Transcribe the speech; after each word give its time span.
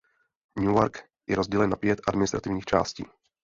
Newark 0.59 1.07
je 1.27 1.35
rozdělen 1.35 1.69
na 1.69 1.75
pět 1.75 1.99
administrativních 2.07 2.65
částí. 2.65 3.05